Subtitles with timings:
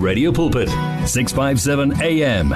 [0.00, 0.68] Radio Pulpit
[1.06, 2.54] 657 AM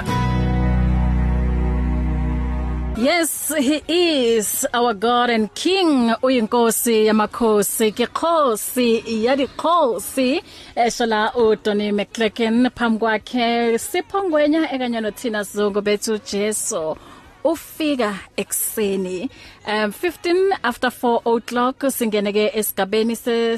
[2.97, 6.11] Yes, he is our God and King.
[6.23, 10.41] Uyinkosi yamakhosi, kekhosi yadikhosi.
[10.77, 16.95] Eshola uTony McClacken phambi kwakhe siphongwenya ekanye noThina Zungu bethu Jesu.
[17.45, 19.29] Ufika ekseni
[19.67, 23.15] um 15 after 4 o'clock singene ke esigabeni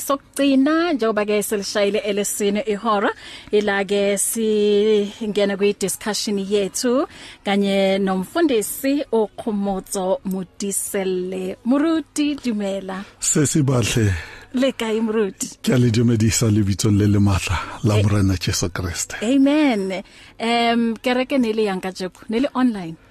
[0.07, 3.11] sokugcina njengoba ke selishayile elesine ihora
[3.51, 7.07] ila ke singena kwi discussion yethu
[7.45, 13.03] kanye nomfundisi okhumotso mudisele muruti dumela.
[13.19, 14.13] Sesibahle.
[14.53, 15.47] Le kae moruti.
[15.61, 20.03] Ke a le dumedisa lebitsong le le matla la morena Jesu Kriste amen.
[20.39, 23.06] Um kereke ne le yang ka jeko ne le online.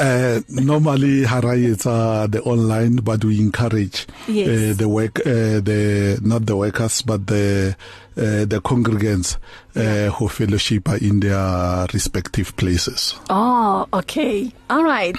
[0.00, 4.48] Uh normally harayetsa the online but we encourage yes.
[4.48, 7.76] uh, the work uh, the not the workers but the
[8.16, 9.36] uh, the congregants
[9.76, 10.10] uh, yeah.
[10.10, 15.16] who fellowship in their respective places oh okay all right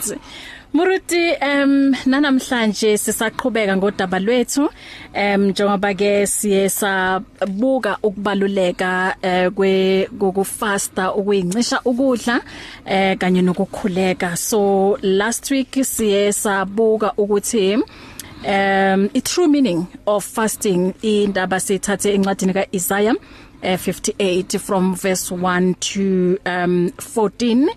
[0.76, 4.68] Muruti em nanamhlanje sisaqhubeka ngodaba lwethu.
[5.14, 12.42] Em njengoba ke siyesa buka ukubaluleka eh kwe kokufasta ukuyincisha ukudla
[12.86, 14.36] eh kanye nokukhuleka.
[14.36, 22.54] So last week siyesa buka ukuthi um i true meaning of fasting indaba sithathe encwadini
[22.54, 23.16] kaIsaiah
[23.64, 27.70] uh, 58 from verse 1 to um 14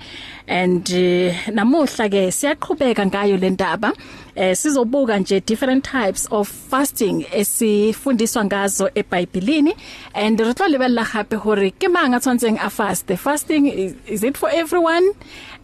[0.48, 3.92] and uh, namuhla ke siyaqhubeka ngayo le ndaba.
[4.38, 9.74] Eh sizobuka nje different types of fasting esifundiswa ngazo eBhayibhelini
[10.14, 14.36] and re tlo lebella gape hore ke manga tshwantseng a fast fasting is, is it
[14.36, 15.10] for everyone?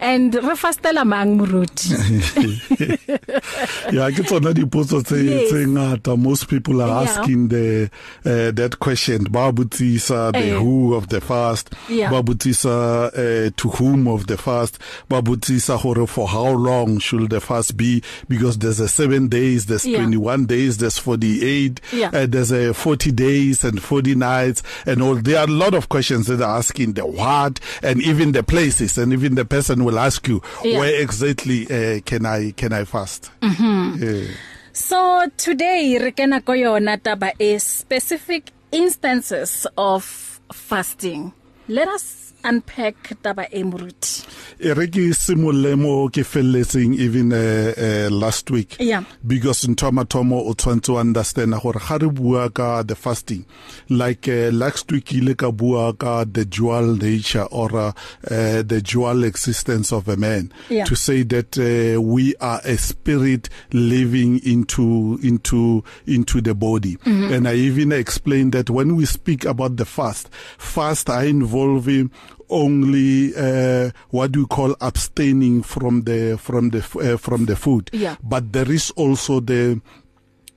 [0.01, 1.95] And re fastela mang muruti
[3.95, 6.19] yeah ke tsona dipotso tse tse ngata.
[6.19, 7.11] Most people are yeah.
[7.11, 7.91] asking the
[8.27, 9.23] uh, that question.
[9.31, 11.73] Ba butsisa the uh, who of the fast.
[11.89, 12.11] Yeah.
[12.11, 14.74] ba butsisa uh, to whom of the fast.
[15.09, 19.67] Ba butsisa hore for how long should the fast be because there's a 7 days
[19.67, 19.99] there's yeah.
[19.99, 22.11] 21 days there's 48 yeah.
[22.13, 25.89] uh, there's a 40 days and 40 nights and all there are a lot of
[25.89, 29.99] questions that are asking the what and even the places and even the person will
[29.99, 30.79] ask you yeah.
[30.79, 34.35] where exactly uh, can I can I fast mhm yeah.
[34.73, 40.05] so today re kena go yona taba is specific instances of
[40.53, 41.33] fasting
[41.69, 44.25] let us unpack taba e moruti
[44.61, 49.03] e re ke simolle mo ke felletseng even uh, uh, last week yeah.
[49.27, 53.45] because ntoma tomo o tshwantse to understand gore ga re bua ka the fasting
[53.89, 57.93] like uh, last week ile ka bua ka the dual nature or uh,
[58.31, 60.85] uh, the dual existence of a man yeah.
[60.85, 67.13] to say that uh, we are a spirit living into into into the body mm
[67.21, 67.35] -hmm.
[67.35, 70.29] and i even explained that when we speak about the fast
[70.59, 72.11] fast are involving
[72.55, 77.91] only uh, what do you call abstaining from the from the uh, from the food
[77.93, 78.17] yeah.
[78.23, 79.81] but there is also the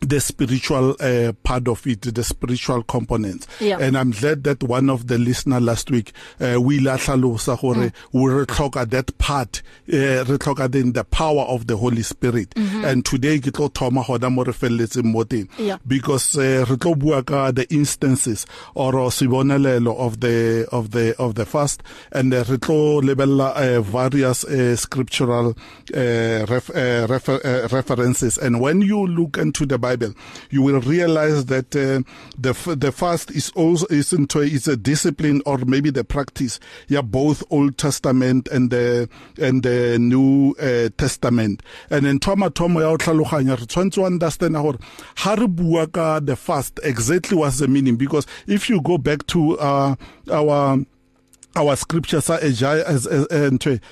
[0.01, 3.77] the spiritual uh, part of it the spiritual components yeah.
[3.79, 7.75] and i'm glad that one of the listener last week uh, we la hlalosa gore
[7.75, 7.91] mm.
[8.13, 12.53] we re tlhoka that part uh, re tlhoka then the power of the holy spirit
[12.55, 12.85] mm -hmm.
[12.85, 15.47] and today ke tlo thoma hoda mo re felletse mo teng
[15.87, 21.33] because uh, re tlo bua ka the instances or sibonelelo of the of the of
[21.33, 21.81] the fast
[22.11, 25.55] and uh, re tlo lebella uh, various uh, scriptural
[25.93, 30.13] uh, ref, uh, refer, uh, references and when you look into the Bible,
[30.49, 32.03] you will realize that uh,
[32.37, 36.59] the the fast is also is into is a discipline or maybe the practice.
[36.89, 41.63] Yeah, both Old Testament and the and the New uh, Testament.
[41.89, 44.77] And in Thomas Thomo ya o tlhaloganya re tshwantse understand gore
[45.17, 49.25] ha re bua ka the fast exactly what's the meaning because if you go back
[49.27, 49.95] to uh,
[50.31, 50.79] our
[51.57, 53.07] our scriptures are Isaiah as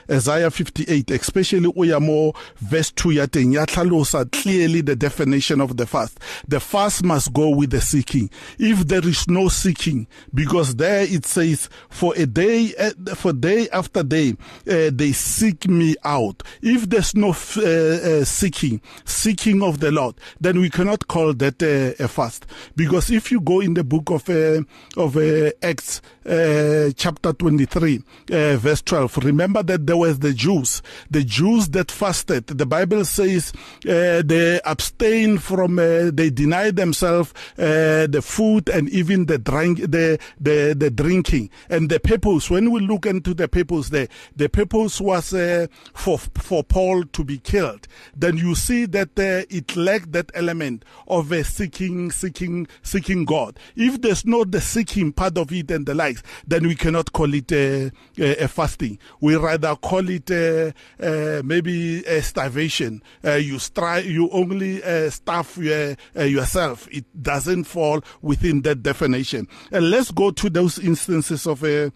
[0.10, 5.76] Isaiah 58 especially oya mo verse 2 ya teng ya tlhalosa clearly the definition of
[5.76, 6.20] the fast.
[6.48, 8.30] The fast must go with the seeking.
[8.60, 12.74] If there is no seeking because there it says for a day
[13.16, 14.36] for day after day
[14.70, 16.44] uh, they seek me out.
[16.62, 21.64] If there's no uh, uh, seeking seeking of the Lord then we cannot call that
[21.64, 22.46] uh, a fast.
[22.76, 24.62] Because if you go in the book of uh,
[24.98, 30.34] of uh, Acts uh, chapter 20 23 uh, verse 12 remember that there was the
[30.34, 32.48] Jews the Jews that fasted.
[32.48, 33.54] The bible says
[33.88, 39.80] uh, they abstain from uh, they deny themselves uh, the food and even the drink
[39.80, 41.50] the the the drinking.
[41.70, 46.18] And the purpose when we look into the purpose there the purpose was uh, for
[46.18, 47.88] for Paul to be killed.
[48.16, 53.58] Then you see that uh, it lacked that element of a seeking seeking seeking God.
[53.76, 57.34] If there's not the seeking part of it and the likes then we cannot call
[57.34, 59.00] it a, a, a fasting.
[59.22, 63.02] We rather call it a, a, maybe a starvation.
[63.24, 66.88] Uh, you strive you only uh, starve uh, uh, yourself.
[66.92, 69.48] It doesn't fall within that definition.
[69.72, 71.92] And let's go to those instances of a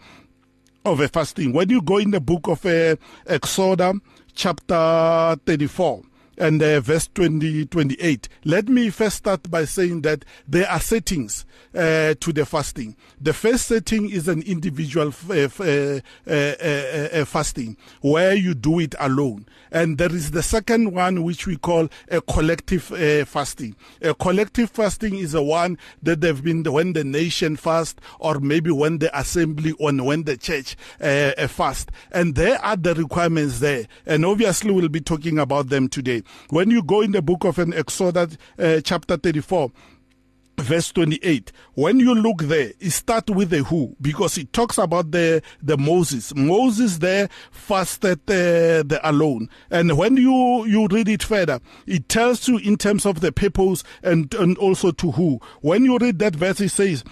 [0.86, 1.54] of a fasting.
[1.54, 2.96] When you go in the book of uh,
[3.28, 3.98] Exodus
[4.34, 6.04] chapter 34
[6.40, 11.46] and uh, verse 20 28 let me first start by saying that there are settings
[11.76, 12.96] uh, to the fasting.
[13.22, 18.80] The first setting is an individual f- uh, uh, uh, uh, fasting where you do
[18.80, 19.46] it alone.
[19.72, 22.84] And there is the second one which we call a collective
[23.28, 23.76] fasting.
[24.02, 28.72] A collective fasting is a one that they've been when the nation fast or maybe
[28.72, 31.92] when the assembly or when the church fast.
[32.12, 33.86] And there are the requirements there.
[34.08, 36.24] And obviously we'll be talking about them today.
[36.50, 39.72] When you go in the book of an Exodus uh, chapter 34
[40.62, 45.12] verse 28 when you look there it start with the who because it talks about
[45.12, 46.36] the the moses.
[46.36, 49.50] Moses there fasted uh, the alone.
[49.72, 53.84] And when you you read it further it tells you in terms of the purpose
[54.04, 55.40] and and also to who.
[55.62, 57.04] When you read that verse it says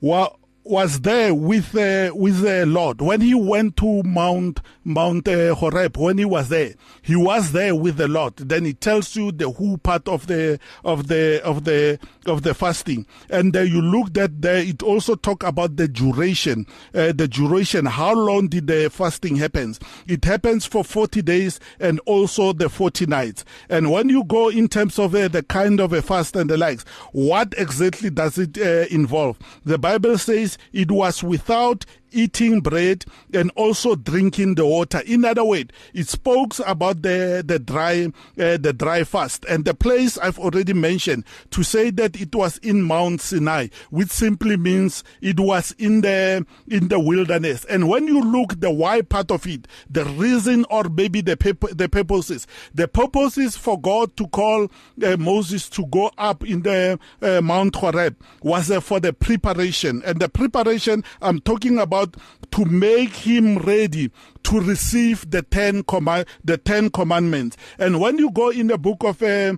[0.00, 3.00] well was there with uh, with the Lord.
[3.00, 7.74] When he went to Mount Mount uh, Horeb when he was there he was there
[7.74, 8.36] with the Lord.
[8.36, 12.54] Then it tells you the who part of the of the of the of the
[12.54, 13.06] fasting.
[13.28, 17.86] And uh, you look that there it also talk about the duration uh, the duration.
[17.86, 19.78] How long did the fasting happens?
[20.06, 23.44] It happens for 40 days and also the 40 nights.
[23.68, 26.56] And when you go in terms of uh, the kind of a fast and the
[26.56, 29.38] likes what exactly does it uh, involve?
[29.64, 35.02] The bible says it was without eating bread and also drinking the water.
[35.06, 38.06] In other words, it spoke about the the dry
[38.38, 42.58] uh, the dry fast and the place I've already mentioned to say that it was
[42.58, 47.64] in Mount Sinai, which simply means it was in the in the wilderness.
[47.66, 51.36] And when you look the why part of it, the reason or maybe the
[51.72, 54.70] the purposes, the purposes for God to call
[55.04, 60.02] uh, Moses to go up in the uh, Mount Horeb was uh, for the preparation,
[60.04, 62.16] and the preparation I'm talking about God
[62.52, 64.10] to make him ready
[64.44, 67.56] to receive the 10 command the 10 commandments.
[67.78, 69.56] And when you go in the book of uh,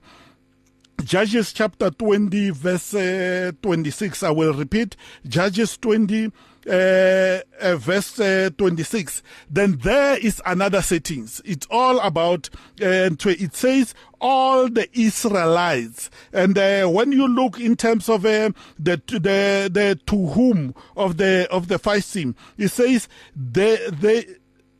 [1.05, 4.97] Judges chapter 20 verse uh, 26 I will repeat.
[5.27, 6.33] Judges 20
[6.69, 11.41] uh, uh, verse uh, 26 then there is another settings.
[11.45, 12.49] It's all about
[12.81, 16.11] uh, it says all the Israelites.
[16.33, 21.17] And uh, when you look in terms of uh, the the the to whom of
[21.17, 24.27] the of the fasting it says they they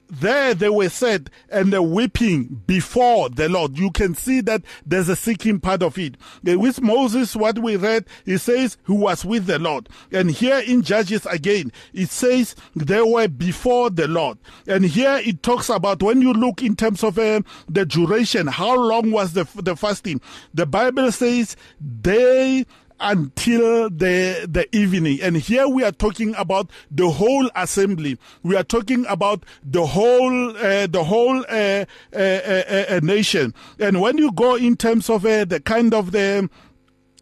[0.09, 3.79] there they were said and the weeping before the Lord.
[3.79, 6.17] You can see that there's a seeking part of it.
[6.43, 9.89] With Moses, what we read, he says he was with the Lord.
[10.13, 14.39] And here in Judges again, it says they were before the Lord.
[14.67, 18.77] And here it talks about when you look in terms of uh, the duration, how
[18.77, 20.21] long was the, the fasting?
[20.55, 22.65] The Bible says they
[23.01, 28.65] until the the evening and here we are talking about the whole assembly we are
[28.65, 31.85] talking about the whole uh, the whole uh,
[32.15, 36.13] uh, uh, uh nation and when you go in terms of uh, the kind of
[36.13, 36.49] the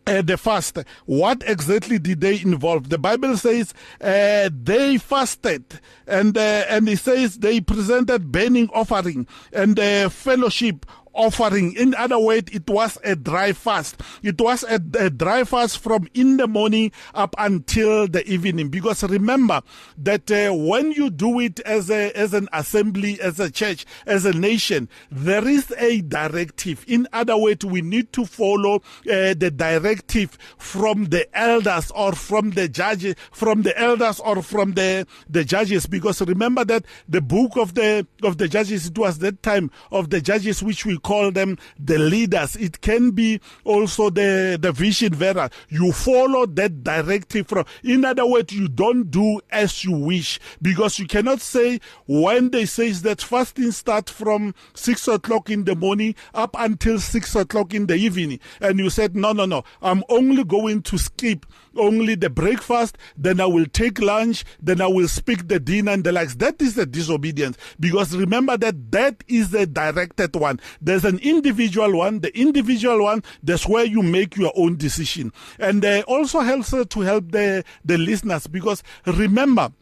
[0.07, 0.79] uh, the fast.
[1.07, 2.91] What exactly did they involve?
[2.91, 9.27] The Bible says uh, they fasted, and uh, and it says they presented burning offering
[9.53, 9.79] and
[10.13, 11.75] fellowship offering.
[11.75, 14.01] In other words, it was a dry fast.
[14.23, 18.69] It was a, a dry fast from in the morning up until the evening.
[18.69, 19.63] Because remember
[19.99, 24.25] that uh, when you do it as a as an assembly, as a church, as
[24.25, 26.85] a nation, there is a directive.
[26.89, 32.51] In other words, we need to follow uh, the directive from the elders or from
[32.51, 35.87] the judges, from the elders or from the the judges.
[35.87, 40.11] Because remember that the book of the of the judges, it was that time of
[40.11, 42.57] the judges which we call them the leaders.
[42.57, 45.51] It can be also the, the vision bearer.
[45.69, 50.99] You follow that directive from, in other words, you don't do as you wish because
[50.99, 56.15] you cannot say when they says that fasting start from six o'clock in the morning
[56.35, 58.41] up until six o'clock in the evening.
[58.61, 63.41] And you said, no, no, no, I'm only going to skip only the breakfast, then
[63.41, 66.35] I will take lunch, then I will speak the dinner and the likes.
[66.37, 70.61] That is the disobedience because remember that that is the directed one.
[70.81, 72.21] There's an individual one.
[72.21, 75.33] The individual one, that's where you make your own decision.
[75.59, 79.73] And uh, also helps uh, to help the, the listeners because remember,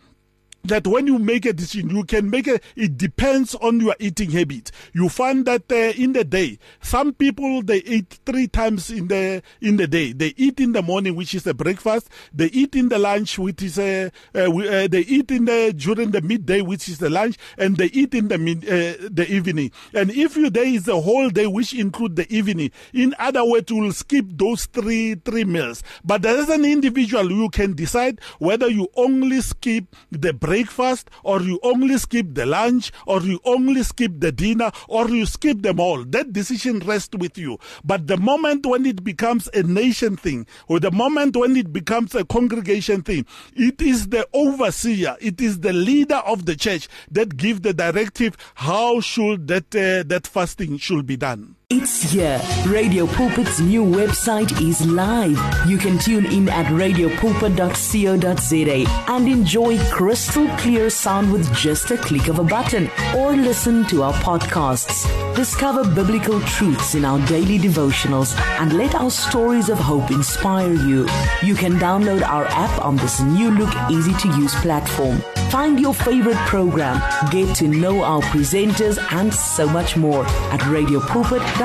[0.65, 4.31] that when you make a decision, you can make it, it depends on your eating
[4.31, 4.71] habit.
[4.93, 9.43] You find that uh, in the day, some people, they eat three times in the,
[9.61, 10.13] in the day.
[10.13, 12.09] They eat in the morning, which is a breakfast.
[12.33, 16.13] They eat in the lunch, which is a, uh, uh, they eat in the, during
[16.13, 19.73] the midday, which is the lunch, and they eat in the mid, uh, the evening.
[19.93, 23.71] And if your day is a whole day, which include the evening, in other words,
[23.71, 25.83] you will skip those three, three meals.
[26.05, 31.41] But as an individual, you can decide whether you only skip the breakfast breakfast or
[31.41, 35.81] you only skip the lunch or you only skip the dinner or you skip them
[35.81, 36.05] all.
[36.05, 37.59] That decision rests with you.
[37.85, 42.15] But the moment when it becomes a nation thing or the moment when it becomes
[42.15, 47.39] a congregation thing, it is the overseer, it is the leader of the church that
[47.39, 51.57] give the directive how should that uh, that fasting should be done.
[51.75, 52.39] It's here.
[52.67, 55.39] Radio Pulpit's new website is live.
[55.67, 62.29] You can tune in at radiopulpit.co.za and enjoy crystal clear sound with just a click
[62.29, 65.07] of a button or listen to our podcasts.
[65.35, 71.09] Discover biblical truths in our daily devotionals and let our stories of hope inspire you.
[71.43, 75.23] You can download our app on this new look easy to use platform.
[75.51, 77.01] Find your favorite program,
[77.31, 81.62] get to know our presenters and so much more at radiopulpit.co.za.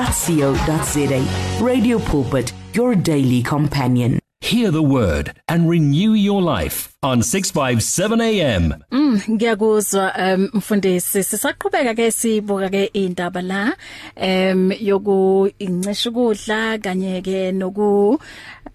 [1.60, 4.20] Radio Pulpit, your daily companion.
[4.40, 8.74] Hear the word and renew your life on 657 AM.
[8.92, 11.22] Mm ngiyakuzwa um mfundisi.
[11.22, 13.72] Sisaqhubeka ke sibuka ke indaba la
[14.16, 18.20] um yoku incisha ukudla kanye ke noku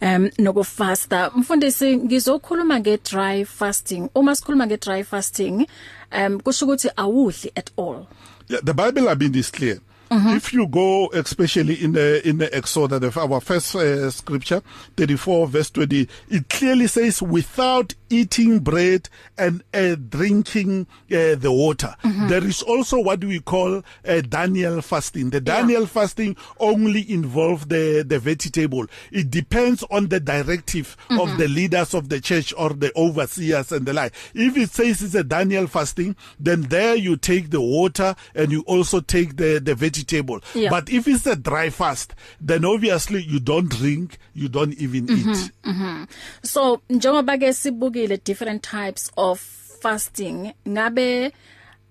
[0.01, 1.32] um nokufasta.
[1.36, 4.10] Mfundisi ngizokhuluma nge dry fasting.
[4.15, 5.68] Uma sikhuluma nge dry fasting
[6.12, 8.08] um kusho ukuthi awudli at all.
[8.50, 9.80] Yeah, the bible i mean is clear
[10.13, 10.29] Mm-hmm.
[10.29, 14.62] If you go, especially in the in the Exodus, our first uh, scripture,
[14.95, 21.95] 34 verse 20, it clearly says, "Without eating bread and uh, drinking uh, the water."
[22.03, 22.27] Mm-hmm.
[22.27, 25.31] There is also what we call uh, Daniel fasting.
[25.31, 25.88] The Daniel yeah.
[25.88, 28.86] fasting only involve the the vegetable.
[29.12, 31.22] It depends on the directive mm-hmm.
[31.22, 34.13] of the leaders of the church or the overseers and the like.
[34.36, 38.62] If it says it's a Daniel fasting, then there you take the water and you
[38.67, 40.41] also take the the vegetable vegetable.
[40.55, 40.69] Yeah.
[40.69, 45.31] But if it's a dry fast, then obviously you don't drink, you don't even mm-hmm,
[45.31, 45.51] eat.
[45.63, 46.03] Mm-hmm.
[46.43, 51.31] So njengoba ke sibukile different types of fasting, ngabe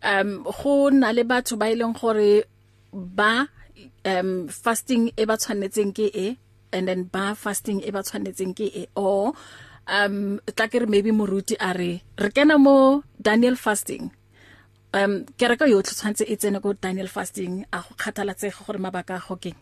[0.02, 2.42] um go na le batho ba ileng gore
[2.92, 3.46] ba
[4.04, 6.36] um fasting e ba tshwanetseng ke e
[6.72, 9.32] and then ba fasting e ba tshwanetseng ke e or
[9.86, 12.02] um tla ke re maybe moruti are re
[12.34, 14.10] kena mo Daniel fasting
[14.94, 19.22] um kereka yotlhe tshwantse e tsene go Daniel fasting a go kgathalatsega gore mabaka a
[19.26, 19.56] go keng.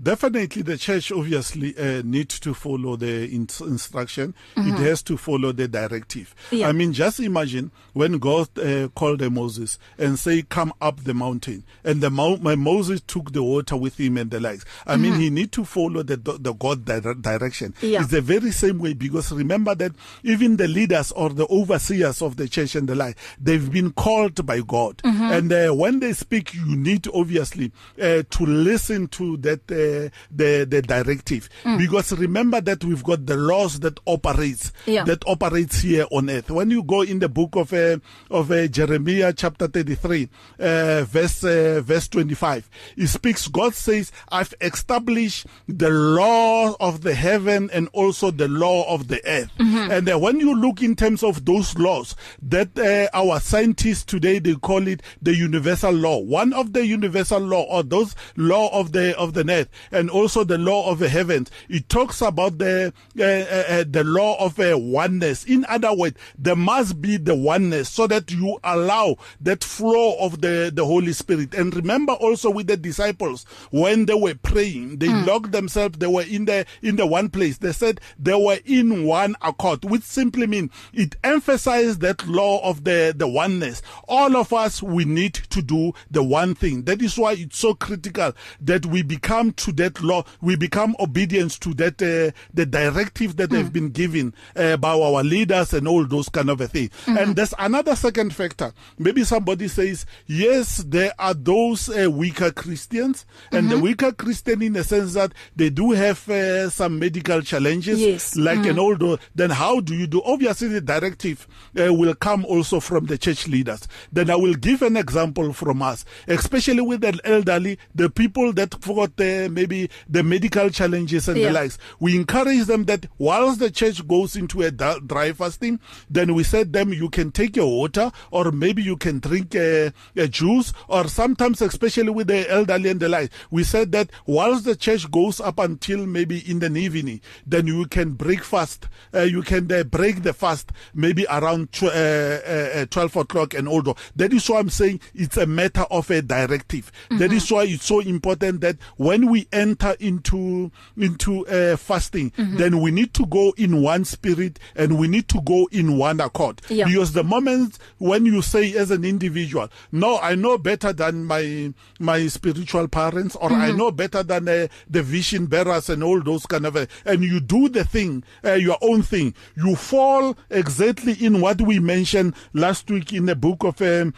[0.00, 4.32] Definitely, the church obviously uh, needs to follow the in- instruction.
[4.54, 4.74] Mm-hmm.
[4.74, 6.36] It has to follow the directive.
[6.52, 6.68] Yeah.
[6.68, 11.64] I mean, just imagine when God uh, called Moses and say, "Come up the mountain,"
[11.82, 14.64] and the mo- Moses took the water with him and the likes.
[14.86, 15.02] I mm-hmm.
[15.02, 17.74] mean, he need to follow the the God di- direction.
[17.82, 18.02] Yeah.
[18.02, 22.36] It's the very same way because remember that even the leaders or the overseers of
[22.36, 25.22] the church and the like, they've been called by God, mm-hmm.
[25.24, 30.66] and uh, when they speak, you need obviously uh, to listen to that uh, the
[30.68, 31.78] the directive mm.
[31.78, 35.04] because remember that we've got the laws that operates yeah.
[35.04, 37.96] that operates here on earth when you go in the book of uh,
[38.30, 40.28] of uh, Jeremiah chapter 33
[40.58, 47.14] uh, verse uh, verse 25 it speaks God says I've established the law of the
[47.14, 49.90] heaven and also the law of the earth mm-hmm.
[49.90, 54.38] and uh, when you look in terms of those laws that uh, our scientists today
[54.38, 58.92] they call it the universal law one of the universal law or those law of
[58.92, 61.50] the of the earth and also the law of the heavens.
[61.68, 65.44] It talks about the uh, uh, uh, the law of uh, oneness.
[65.44, 70.40] In other words, there must be the oneness so that you allow that flow of
[70.40, 71.54] the the Holy Spirit.
[71.54, 75.26] And remember also with the disciples when they were praying, they mm.
[75.26, 75.98] locked themselves.
[75.98, 77.58] They were in the in the one place.
[77.58, 82.84] They said they were in one accord, which simply means it emphasized that law of
[82.84, 83.82] the the oneness.
[84.08, 86.84] All of us we need to do the one thing.
[86.84, 90.24] That is why it's so critical that we become to that law.
[90.40, 93.52] We become obedient to that uh, the directive that mm.
[93.52, 96.88] they've been given uh, by our leaders and all those kind of a thing.
[96.88, 97.16] Mm-hmm.
[97.18, 98.72] And there's another second factor.
[98.98, 103.76] Maybe somebody says, yes, there are those uh, weaker Christians, and mm-hmm.
[103.76, 108.36] the weaker Christian in the sense that they do have uh, some medical challenges, yes.
[108.36, 108.70] like mm.
[108.70, 109.18] an older.
[109.34, 110.22] Then how do you do?
[110.24, 111.46] Obviously, the directive
[111.78, 113.86] uh, will come also from the church leaders.
[114.12, 118.82] Then I will give an example from us, especially with the elderly, the people that
[118.82, 121.48] forgot the, maybe the medical challenges and yeah.
[121.48, 121.78] the likes.
[121.98, 126.72] We encourage them that whilst the church goes into a dry fasting, then we said
[126.72, 131.08] them you can take your water or maybe you can drink a, a juice or
[131.08, 133.30] sometimes especially with the elderly and the like.
[133.50, 137.86] We said that whilst the church goes up until maybe in the evening, then you
[137.86, 138.86] can break fast.
[139.12, 143.54] Uh, you can uh, break the fast maybe around tw- uh, uh, uh 12 o'clock
[143.54, 143.96] and all that.
[144.14, 146.92] That is why I'm saying it's a matter of a directive.
[146.92, 147.18] Mm-hmm.
[147.18, 152.56] That is why it's so important that when we enter into into uh, fasting, mm-hmm.
[152.56, 156.20] then we need to go in one spirit and we need to go in one
[156.20, 156.60] accord.
[156.68, 156.86] Yeah.
[156.86, 161.72] Because the moment when you say as an individual, no, I know better than my
[161.98, 163.60] my spiritual parents, or mm-hmm.
[163.60, 167.22] I know better than uh, the vision bearers and all those kind of, uh, and
[167.22, 172.34] you do the thing, uh, your own thing, you fall exactly in what we mentioned
[172.52, 174.14] last week in the book of um,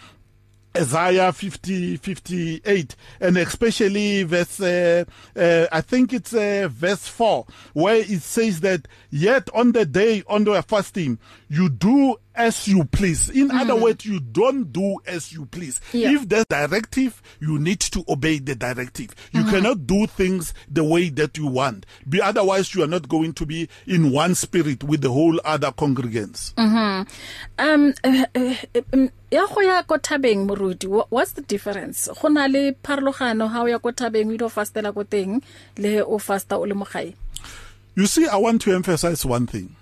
[0.76, 7.96] Isaiah 50, 58, and especially verse, uh, uh, I think it's uh, verse 4, where
[7.96, 13.28] it says that, yet on the day under fasting, you do as you please.
[13.28, 13.60] In mm.
[13.60, 15.80] other words, you don't do as you please.
[15.92, 16.12] Yeah.
[16.12, 19.10] If there's directive, you need to obey the directive.
[19.32, 19.50] You mm-hmm.
[19.50, 21.84] cannot do things the way that you want.
[22.08, 25.72] Be otherwise you are not going to be in one spirit with the whole other
[25.72, 26.54] congregants.
[26.54, 27.08] Mhm.
[27.58, 32.46] Um uh, uh, um ya go ya ko thabeng moruti what's the difference go na
[32.46, 35.42] le pharologano ha o ya ko thabeng o fastela ko teng
[35.78, 37.14] le o fasta o le mogae
[37.96, 39.74] You see I want to emphasize one thing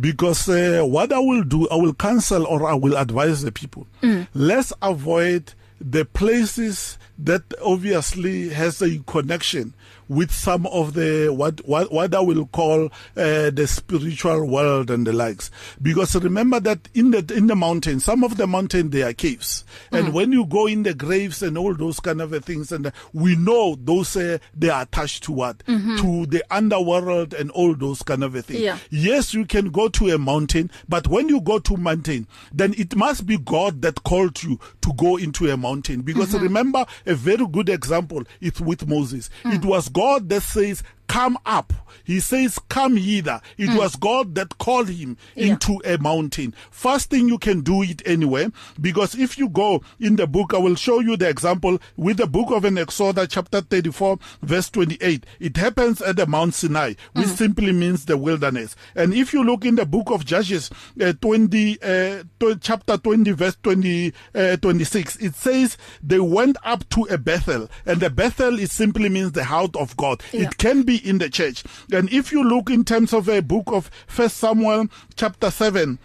[0.00, 3.86] because uh, what I will do, I will counsel or I will advise the people.
[4.02, 4.26] Mm.
[4.34, 9.74] Let's avoid the places that obviously has a connection
[10.08, 15.06] with some of the what what, what I will call uh, the spiritual world and
[15.06, 15.50] the likes.
[15.80, 19.64] Because remember that in the in the mountain, some of the mountain they are caves,
[19.90, 19.98] mm.
[19.98, 23.36] and when you go in the graves and all those kind of things, and we
[23.36, 25.96] know those uh, they are attached to what mm-hmm.
[25.96, 28.60] to the underworld and all those kind of things.
[28.60, 28.78] Yeah.
[28.90, 32.96] Yes, you can go to a mountain, but when you go to mountain, then it
[32.96, 36.02] must be God that called you to go into a mountain.
[36.02, 36.44] Because mm-hmm.
[36.44, 39.30] remember, a very good example is with Moses.
[39.42, 39.56] Mm.
[39.56, 41.72] It was God that says, come up.
[42.04, 43.40] He says, come hither.
[43.56, 43.78] It mm.
[43.78, 45.52] was God that called him yeah.
[45.52, 46.54] into a mountain.
[46.70, 48.48] First thing you can do it anyway,
[48.80, 52.26] because if you go in the book, I will show you the example with the
[52.26, 55.24] book of an Exodus chapter 34 verse 28.
[55.40, 57.36] It happens at the Mount Sinai, which mm.
[57.36, 58.76] simply means the wilderness.
[58.94, 62.24] And if you look in the book of Judges, uh, 20, uh,
[62.60, 68.00] chapter 20 verse 20, uh, 26, it says they went up to a Bethel and
[68.00, 70.22] the Bethel is simply means the house of God.
[70.32, 70.42] Yeah.
[70.42, 71.64] It can be in the church.
[71.92, 75.98] And if you look in terms of a book of First Samuel chapter 7,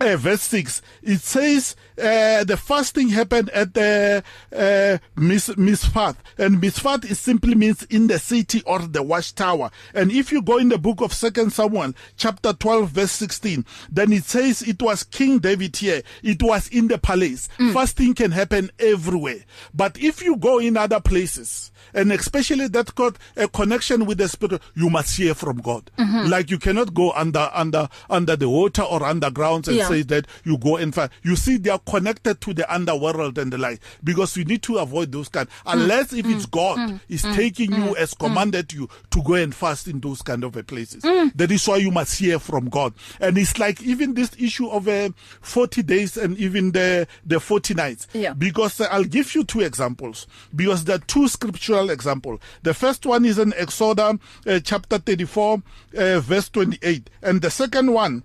[0.00, 4.22] uh, verse 6 it says uh, the fasting happened at the
[4.56, 6.16] uh, Mis- Misfat.
[6.38, 9.70] And Misfat is simply means in the city or the watchtower.
[9.92, 14.12] And if you go in the book of second Samuel chapter 12 verse 16 then
[14.12, 16.02] it says it was King David here.
[16.22, 17.48] It was in the palace.
[17.58, 17.74] Mm.
[17.74, 19.44] fasting can happen everywhere.
[19.74, 24.28] But if you go in other places and especially that got a connection with the
[24.28, 25.90] spirit you must hear from God.
[25.98, 26.30] Mm-hmm.
[26.30, 29.89] like you cannot go under under under the water or underground and yeah.
[29.90, 33.52] Say that you go and find you see they are connected to the underworld and
[33.52, 36.18] the like because you need to avoid those kind unless mm.
[36.18, 37.00] if it's God mm.
[37.08, 37.34] is mm.
[37.34, 37.96] taking you mm.
[37.96, 41.32] as commanded you to go and fast in those kind of places Mm.
[41.36, 44.86] that is why you must hear from God and it's like even this issue of
[44.86, 48.34] uh, 40 days and even the the 40 nights Yeah.
[48.34, 53.06] because uh, I'll give you two examples because there are two scriptural example the first
[53.06, 55.62] one is in Exodus uh, chapter 34
[55.96, 58.22] uh, verse 28 and the second one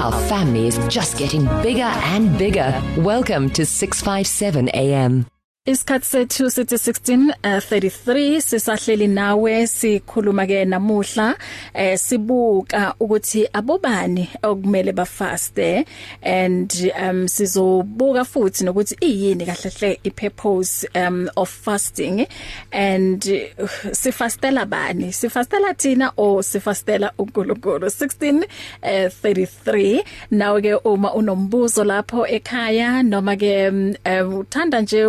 [0.00, 2.82] Our family is just getting bigger and bigger.
[2.96, 5.26] Welcome to 657 AM.
[5.66, 11.36] Isikhathi sethu sithi 16:33 sisahleli nawe sikhuluma ke namuhla
[11.74, 15.84] eh sibuka ukuthi abobani okumele bafaste
[16.22, 22.26] and um sizobuka futhi nokuthi iyini kahle hle ipurpose um of fasting
[22.70, 25.12] and uh, sifastela bani?
[25.12, 27.86] Sifastela thina o sifastela uNkulunkulu?
[27.86, 33.94] 16:33 nawe ke uma unombuzo lapho ekhaya noma ke um,
[34.38, 35.06] uthanda nje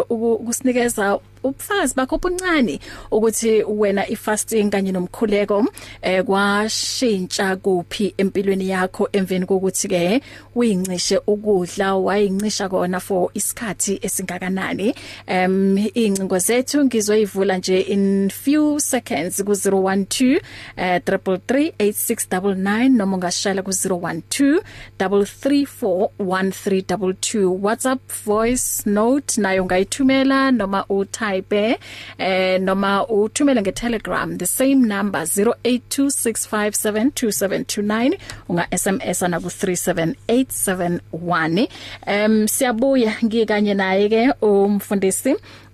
[0.48, 2.80] ukusinikeza ubufakazi bakho obuncane
[3.12, 5.66] ukuthi wena ifasting kanye nomkhuleko
[6.02, 10.22] eh kwashintsha kuphi empilweni yakho emveni kokuthi ke
[10.56, 14.96] uyincishe ukudla wayincisha kona for isikhathi esingakanani.
[15.28, 20.42] Em incingo zethu ngizoyivula nje in few seconds ku 012
[20.78, 24.62] eh 3338699 noma ungashayela ku 012
[25.00, 31.80] 3341322 WhatsApp voice note nayo ungayithumela noma utype type
[32.18, 38.18] eh noma uthumele ngeTelegram the same number 0826572729
[38.50, 41.68] unga SMS na ku 37871
[42.06, 45.36] em siyabuya ngikanye naye ke umfundisi.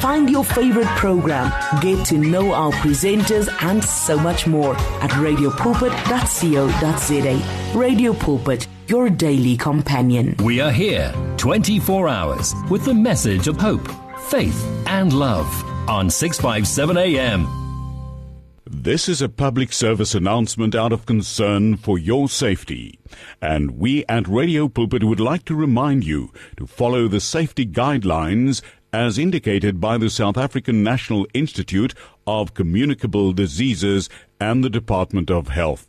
[0.00, 7.78] Find your favorite program, get to know our presenters and so much more at radiopulpit.co.za.
[7.78, 10.36] Radio Pulpit, your daily companion.
[10.42, 13.86] We are here 24 hours with the message of hope,
[14.30, 15.46] faith and love
[15.86, 17.46] on 657 AM.
[18.64, 22.98] This is a public service announcement out of concern for your safety.
[23.42, 28.62] And we at Radio Pulpit would like to remind you to follow the safety guidelines
[28.92, 31.94] as indicated by the South African National Institute
[32.26, 34.08] of Communicable Diseases
[34.40, 35.86] and the Department of Health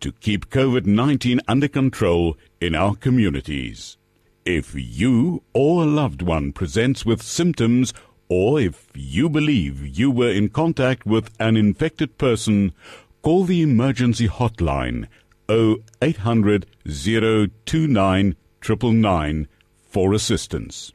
[0.00, 3.96] to keep COVID-19 under control in our communities.
[4.44, 7.92] If you or a loved one presents with symptoms
[8.28, 12.72] or if you believe you were in contact with an infected person,
[13.22, 15.06] call the emergency hotline
[15.50, 19.48] 0800 029 999
[19.90, 20.92] for assistance.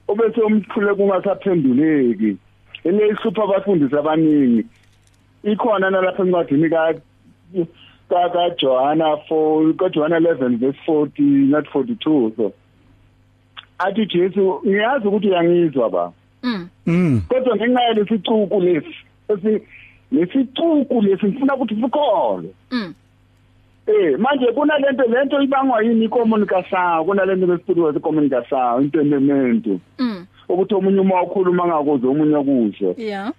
[0.09, 2.37] obese umthule kungasaphenduleki
[2.85, 4.67] ele ihlupha abafundisi abaningi.
[5.45, 6.95] Ikhona nalapha encwadini ka
[8.09, 12.53] ka Johanna 4 ka Johanna 11 verse 40 not 42 so.
[13.79, 16.13] Athi Jesu ngiyazi ukuthi uyangizwa ba.
[16.43, 16.69] Mm.
[16.87, 17.21] Mm.
[17.29, 18.95] kodwa ngenxa yalesicuku lesi
[19.29, 19.63] esi
[20.13, 22.95] lesicuku lesi ngifuna ukuthi sikholwe Mm.
[23.87, 29.67] eh manje kunalento lento ibangwa yini communication kunalento bespiritual communication entendement
[29.99, 30.27] Mm.
[30.49, 33.33] ukuthi omunye uma ukhuluma ngakuze omunye kusho Yeah.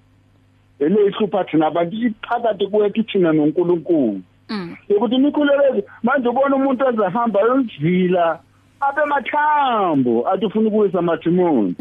[0.79, 4.75] ele ihlupha thina abantu iphakathi kwethu thina noNkulunkulu Mm.
[4.89, 8.39] ukuthi imikhuleko manje ubona umuntu ezahamba yozila
[8.81, 11.75] abe mathambo athi ufuna ukuwisa mathimoni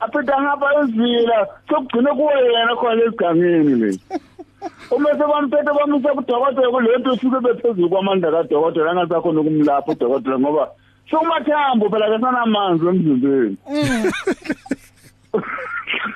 [0.00, 3.90] aphethe ngapha yozila sokugcina kuwe yena khona lesigangeni le.
[4.90, 10.64] Uma sebamphethe bamisa kudokotela kulento suke bephezulu kwamandla kadokotela angasakhona ukumlapha udokotela ngoba
[11.10, 13.56] sokumathambo phela kasanamanzi emzimbeni.
[13.74, 14.12] Eh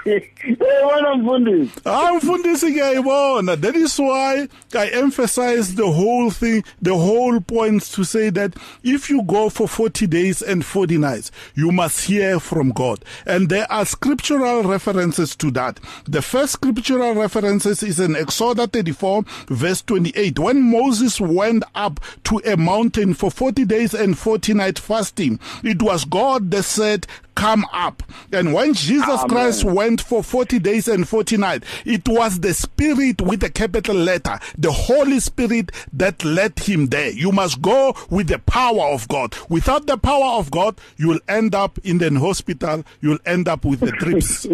[0.07, 1.71] wena mfundisi.
[1.85, 8.05] Ah mfundisi ngiyayibona that is why I emphasize the whole thing the whole point to
[8.05, 12.71] say that if you go for 40 days and 40 nights you must hear from
[12.73, 13.05] God.
[13.27, 15.81] And there are scriptural references to that.
[16.09, 22.41] The first scriptural references is in Exodus 34 verse 28 when Moses went up to
[22.45, 27.65] a mountain for 40 days and 40 nights fasting it was God that said come
[27.73, 28.03] up.
[28.33, 29.29] And when Jesus Amen.
[29.29, 33.95] Christ went for 40 days and 40 nights, it was the Spirit with a capital
[33.95, 37.11] letter, the Holy Spirit that led him there.
[37.11, 39.37] You must go with the power of God.
[39.49, 43.65] Without the power of God, you will end up in the hospital, you'll end up
[43.65, 44.47] with the trips.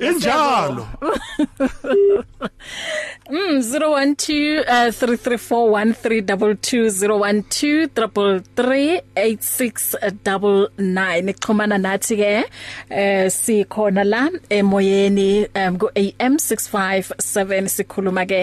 [0.00, 0.86] Injalo.
[3.28, 9.00] mm, 012 uh, 3341 322 012 333
[9.58, 12.32] 0699 xhumana nathi ke
[12.90, 14.22] eh sikhona la
[14.58, 18.42] emoyeni um, ku AM 657 sikhuluma ke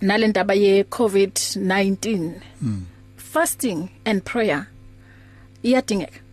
[0.00, 2.30] nalendaba ye COVID-19
[2.62, 2.82] mm.
[3.16, 4.66] fasting and prayer
[5.62, 6.25] iyadingeka.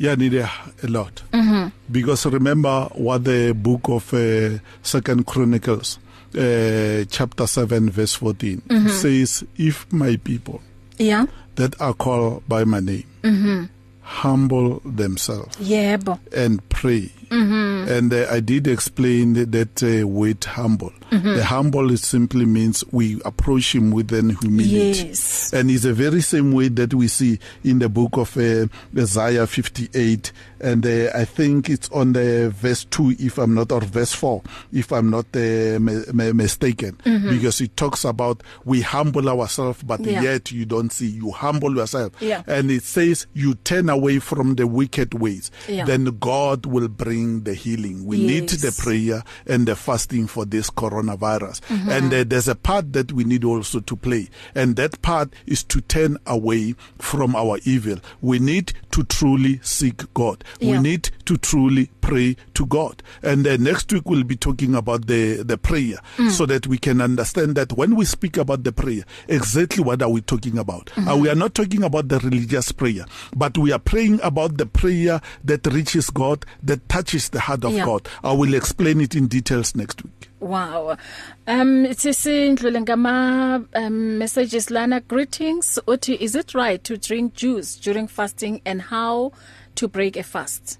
[0.00, 0.50] Yeah, need a,
[0.88, 1.22] lot.
[1.32, 1.68] Mm-hmm.
[1.92, 5.98] Because remember what the book of uh, Second Chronicles,
[6.34, 8.88] uh, chapter 7, verse 14, mm-hmm.
[8.88, 10.62] says, If my people
[11.00, 13.64] yeah that are called by my name mm-hmm.
[14.02, 17.90] humble themselves yebo and pray Mm-hmm.
[17.92, 20.92] And uh, I did explain that uh, word humble.
[21.10, 21.36] Mm-hmm.
[21.36, 25.08] The humble is simply means we approach him with an humility.
[25.08, 25.52] Yes.
[25.52, 28.66] And it's the very same way that we see in the book of uh,
[28.96, 33.80] Isaiah 58 and uh, I think it's on the verse 2 if I'm not or
[33.80, 37.30] verse 4 if I'm not uh, mistaken mm-hmm.
[37.30, 40.22] because it talks about we humble ourselves but Yeah.
[40.22, 42.42] yet you don't see you humble yourself Yeah.
[42.46, 45.86] and it says you turn away from the wicked ways Yeah.
[45.86, 48.62] then God will bring the healing we need Yes.
[48.62, 51.88] the prayer and the fasting for this coronavirus mm-hmm.
[51.90, 55.62] and uh, there's a part that we need also to play and that part is
[55.64, 60.80] to turn away from our evil we need to truly seek God we Yeah.
[60.80, 65.42] need to truly pray to God and uh, next week we'll be talking about the
[65.42, 66.30] the prayer mm.
[66.30, 70.08] so that we can understand that when we speak about the prayer exactly what are
[70.10, 71.08] we talking about mm-hmm.
[71.08, 73.04] uh, we are not talking about the religious prayer
[73.36, 77.72] but we are praying about the prayer that reaches God that touches the heart of
[77.72, 77.84] Yeah.
[77.84, 80.96] God I will explain it in details next week Wow.
[81.46, 88.08] Um sisindlule ngama um, messages lana greetings uthi is it right to drink juice during
[88.08, 89.32] fasting and how
[89.74, 90.78] to break a fast?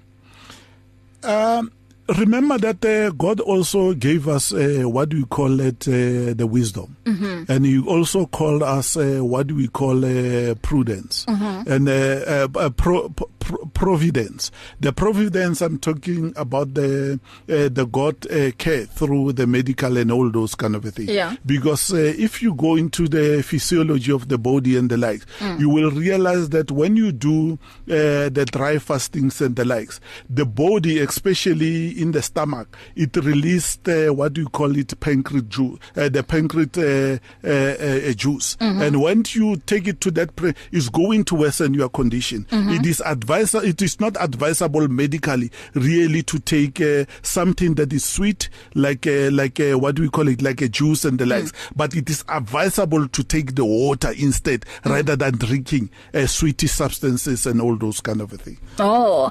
[1.22, 1.72] Um,
[2.18, 6.96] remember that uh, God also gave us uh, what we call it uh, the wisdom,
[7.04, 7.50] mm-hmm.
[7.50, 11.70] and He also called us uh, what we call uh, prudence mm-hmm.
[11.70, 14.52] and uh, uh, uh, pro, pro, providence.
[14.78, 20.12] The providence I'm talking about the uh, the God uh, care through the medical and
[20.12, 21.08] all those kind of a thing.
[21.08, 21.34] Yeah.
[21.44, 25.58] Because uh, if you go into the physiology of the body and the likes, mm.
[25.58, 30.44] you will realize that when you do uh, the dry fastings and the likes, the
[30.44, 36.08] body, especially in the stomach, it released uh, what you call it pancreas juice, uh,
[36.08, 38.56] the pancreas uh, uh, uh, juice.
[38.56, 38.82] Mm-hmm.
[38.82, 42.46] And when you take it to that, pre- it's going to worsen your condition.
[42.50, 42.70] Mm-hmm.
[42.70, 43.62] It is advisor.
[43.64, 49.30] It is not advisable medically, really, to take uh, something that is sweet, like uh,
[49.30, 51.52] like uh, what do we call it, like a juice and the likes.
[51.52, 51.72] Mm.
[51.76, 54.90] But it is advisable to take the water instead, mm.
[54.90, 58.58] rather than drinking uh, sweety substances and all those kind of a thing.
[58.78, 59.30] Oh.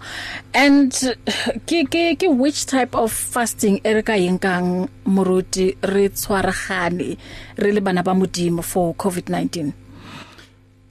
[0.54, 0.92] And
[1.68, 7.18] ke ke ke which type of fasting e re ka yenkang moruti re tshwaragane
[7.58, 9.74] re le bana ba modimo for COVID-19?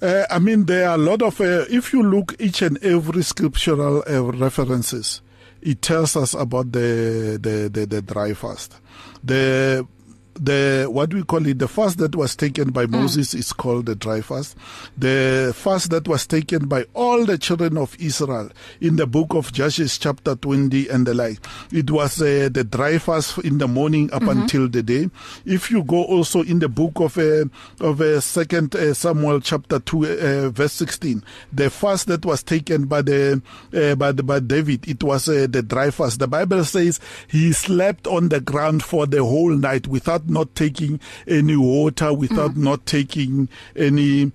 [0.01, 3.23] Uh, I mean, there are a lot of, uh, if you look each and every
[3.23, 5.23] scriptural uh, references,
[5.61, 8.77] it tells us about the, the, the, the dry fast.
[9.25, 9.87] The,
[10.41, 13.39] the, what we call it, the fast that was taken by Moses mm.
[13.39, 14.57] is called the dry fast.
[14.97, 19.53] The fast that was taken by all the children of Israel in the book of
[19.53, 21.39] Judges chapter 20 and the like,
[21.73, 24.43] it was uh, the dry fast in the morning up mm-hmm.
[24.43, 25.11] until the day.
[25.45, 27.45] If you go also in the book of, uh,
[27.81, 31.23] of uh, second uh, Samuel chapter 2 uh, verse 16,
[31.53, 33.43] the fast that was taken by the,
[33.75, 36.19] uh, by the, by David, it was uh, the dry fast.
[36.19, 41.01] The Bible says he slept on the ground for the whole night without not taking
[41.27, 42.59] any water, without mm.
[42.59, 44.33] not taking any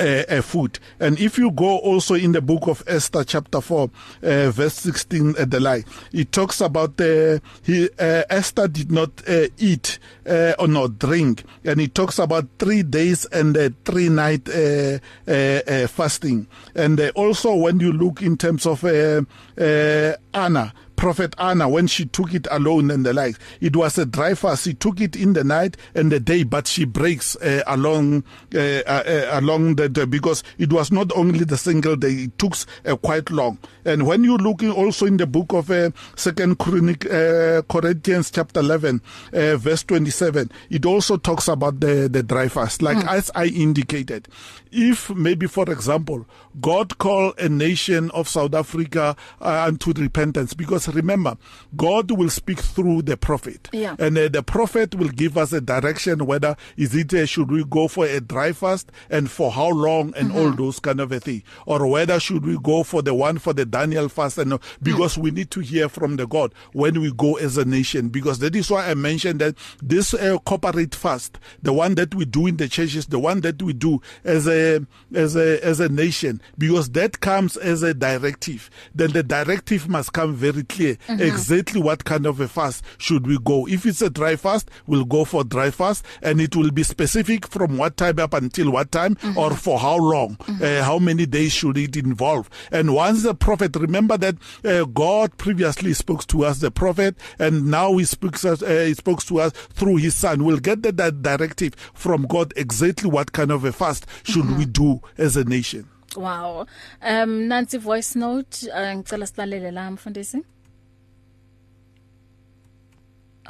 [0.00, 0.78] uh, uh, food.
[0.98, 3.90] And if you go also in the book of Esther, chapter 4,
[4.22, 9.10] uh, verse 16, uh, the lie, it talks about uh, he, uh, Esther did not
[9.28, 11.44] uh, eat uh, or not drink.
[11.64, 16.46] And it talks about three days and uh, three night uh, uh, uh, fasting.
[16.74, 19.22] And uh, also when you look in terms of uh,
[19.58, 23.36] uh, Anna, prophet Anna when she took it alone and the like.
[23.60, 24.64] It was a dry fast.
[24.64, 28.22] She took it in the night and the day, but she breaks uh, along
[28.54, 32.12] uh, uh, along the, the because it was not only the single day.
[32.28, 32.54] It took
[32.86, 33.58] uh, quite long.
[33.86, 38.60] And when you look also in the book of uh, Second Chronic uh, Corinthians chapter
[38.60, 39.00] eleven,
[39.32, 42.82] uh, verse twenty seven, it also talks about the the dry fast.
[42.82, 43.08] Like mm.
[43.08, 44.28] as I indicated,
[44.70, 46.26] if maybe for example
[46.60, 51.36] God call a nation of South Africa uh, unto repentance because remember
[51.76, 53.96] God will speak through the prophet yeah.
[53.98, 57.64] and uh, the prophet will give us a direction whether is it uh, should we
[57.64, 60.38] go for a dry fast and for how long and mm-hmm.
[60.38, 63.52] all those kind of a thing or whether should we go for the one for
[63.52, 65.22] the Daniel fast and uh, because mm.
[65.22, 68.56] we need to hear from the God when we go as a nation because that
[68.56, 72.56] is why I mentioned that this uh, corporate fast the one that we do in
[72.56, 76.90] the churches the one that we do as a as a as a nation because
[76.90, 81.20] that comes as a directive then the directive must come very clear mm-hmm.
[81.20, 85.04] exactly what kind of a fast should we go if it's a dry fast we'll
[85.04, 88.90] go for dry fast and it will be specific from what time up until what
[88.90, 89.38] time mm-hmm.
[89.38, 90.62] or for how long mm-hmm.
[90.62, 95.36] uh, how many days should it involve and once the prophet remember that uh, God
[95.36, 99.40] previously spoke to us the prophet and now he speaks us, uh, he spoke to
[99.40, 103.64] us through his son we'll get the, that directive from God exactly what kind of
[103.64, 104.58] a fast should mm-hmm.
[104.58, 106.66] we do as a nation Wow.
[107.02, 110.42] Um nansi voice note uh, ngicela silalele la mfundisi.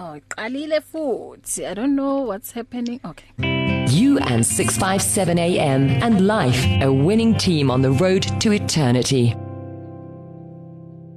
[0.03, 1.67] Oh, qalile futhi.
[1.71, 3.01] I don't know what's happening.
[3.05, 3.87] Okay.
[3.91, 9.37] You and 657 AM and life, a winning team on the road to eternity.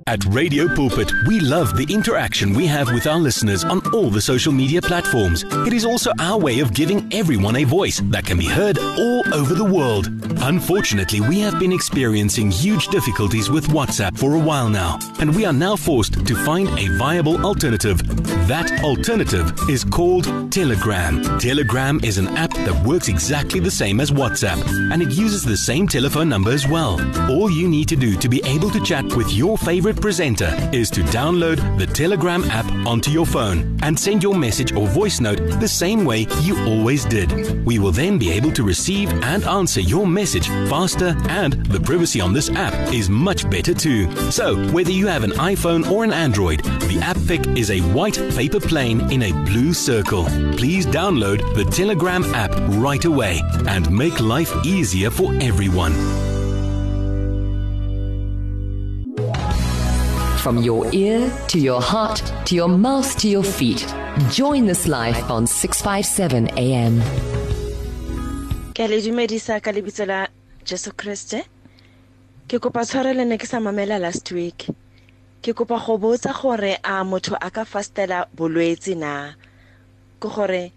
[0.07, 4.19] At Radio Pulpit, we love the interaction we have with our listeners on all the
[4.19, 5.45] social media platforms.
[5.65, 9.23] It is also our way of giving everyone a voice that can be heard all
[9.33, 10.09] over the world.
[10.41, 15.45] Unfortunately, we have been experiencing huge difficulties with WhatsApp for a while now, and we
[15.45, 17.99] are now forced to find a viable alternative.
[18.47, 21.39] That alternative is called Telegram.
[21.39, 24.61] Telegram is an app that works exactly the same as WhatsApp,
[24.91, 26.99] and it uses the same telephone number as well.
[27.31, 30.89] All you need to do to be able to chat with your favorite presenter is
[30.91, 35.39] to download the Telegram app onto your phone and send your message or voice note
[35.59, 37.65] the same way you always did.
[37.65, 42.21] We will then be able to receive and answer your message faster, and the privacy
[42.21, 44.09] on this app is much better too.
[44.31, 48.17] So, whether you have an iPhone or an Android, the app pic is a white
[48.35, 50.25] paper plane in a blue circle.
[50.57, 52.51] Please download the Telegram app
[52.81, 56.32] right away and make life easier for everyone.
[60.43, 63.87] From your ear to your heart to your mouth to your feet.
[64.29, 66.99] Join this life on 657 AM.
[68.75, 70.27] ke le dumedisa ka lebitso la
[70.65, 71.47] jesu kriste.
[72.49, 74.67] Ke kopa tshwarelo ne ke sa mamela last week.
[75.41, 79.31] Ke kopa go botsa gore a motho a ka fastela bolwetse na?
[80.19, 80.73] Ke gore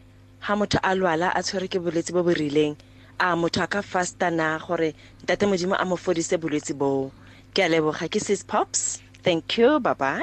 [0.47, 2.77] ha motho a lwala a tshwere ke bolwetse bo bo rileng
[3.19, 4.59] a motho a ka fasta na?
[4.63, 4.95] Gore
[5.25, 7.11] ntate modimo a mo fodise bolwetse boo.
[7.51, 8.07] Ke a leboga.
[8.07, 9.03] Ke sis pops.
[9.27, 10.23] Thank you bye bye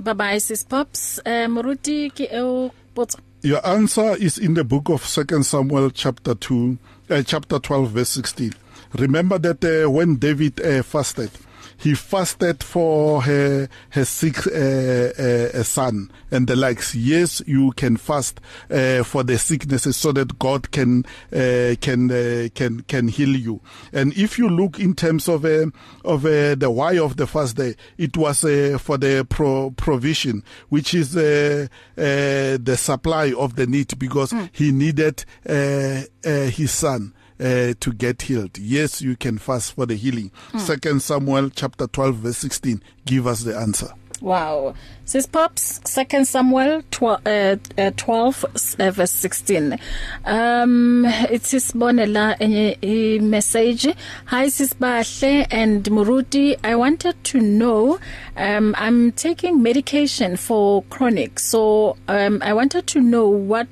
[0.00, 1.20] Bye bye sis Pops.
[1.26, 3.18] Eh moruti ke eo potso.
[3.42, 6.78] Your answer is in the book of 2 Samuel chapter 2
[7.10, 8.54] uh, chapter 12 verse 16.
[8.96, 11.30] Remember that uh, when David uh, fasted
[11.76, 16.94] he fasted for her her sick uh, uh, son and the likes.
[16.94, 18.40] Yes you can fast
[18.70, 23.60] uh, for the sicknesses so that God can uh, can uh, can can heal you.
[23.92, 25.66] And if you look in terms of uh,
[26.04, 30.42] of uh, the why of the fast day it was uh, for the pro provision
[30.68, 34.48] which is uh, uh, the supply of the need because mm.
[34.52, 37.14] he needed uh, uh, his son.
[37.40, 38.58] Uh, to get healed.
[38.58, 40.30] Yes, you can fast for the healing.
[40.56, 41.00] Second mm.
[41.00, 43.92] Samuel chapter 12 verse 16 give us the answer.
[44.20, 44.74] Wow.
[45.06, 48.44] Sis Pops, 2 Samuel 12 uh, uh, 12
[48.78, 49.78] uh, verse 16.
[50.26, 53.94] Um it's isibonela enye i message.
[54.26, 57.98] Hi sis Bahle and Muruti, I wanted to know
[58.36, 61.40] um I'm taking medication for chronic.
[61.40, 63.68] So um I wanted to know what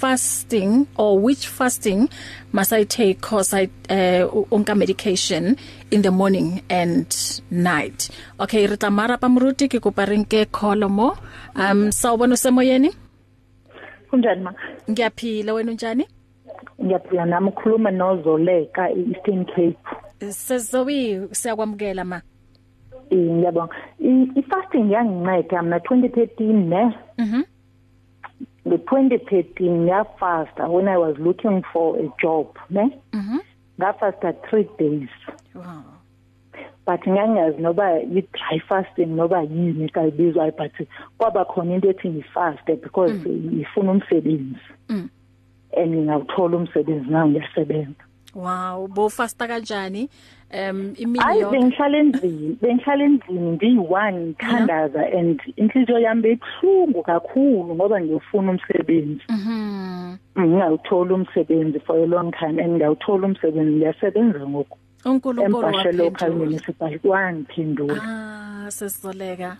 [0.00, 2.08] fasting or which fasting
[2.52, 5.56] must I take cause I uh unka medication
[5.90, 7.06] in the morning and
[7.50, 8.10] night.
[8.40, 11.16] Okay, re tsamara pa moruti ke kopa re nke call mo.
[11.54, 12.90] Um sawubona semoyeni?
[14.10, 14.52] Kunjani ma?
[14.90, 16.04] Ngiyaphila wena unjani?
[16.82, 19.78] Ngiyaphila nami ukhuluma nozoleka eEastern Cape.
[20.30, 22.20] Sezowi siyakwamukela ma.
[23.10, 23.74] Eh ngiyabonga.
[24.36, 26.96] I-fasting yanginceda mina 2013 ne.
[27.18, 27.42] Mhm.
[28.68, 32.90] The 2013 ngiyafasta when I was looking for a job, ne?
[33.12, 33.38] Mhm.
[33.80, 35.08] Ngafasta 3 days.
[35.54, 35.82] Wow.
[36.86, 40.72] but ngangazi noba i-dry fasting noba yini kayibizwa but
[41.18, 44.56] kwaba khona into ethi ngifaste because ngifuna umsebenzi
[44.88, 45.08] Mm.
[45.76, 48.04] and ngawuthola umsebenzi nawo ngiyasebenza
[48.36, 50.08] Wow, bo fasta kanjani?
[50.52, 51.56] Um imini hayi yonke.
[51.58, 60.16] bengihlala endlini bengihlala endlini ngiyi-one ngithandaza and inhliziyo yami beyibuhlungu kakhulu ngoba ngiyofuna umsebenzi Mhm.
[60.38, 66.98] ngingawuthola umsebenzi for a long time and ngiyawuthola umsebenzi ngiyasebenza ngoku uNkulunkulu waphendula.
[67.04, 69.56] wangiphendula Ah, sesizoleka.